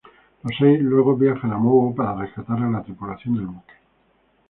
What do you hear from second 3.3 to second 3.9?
del buque.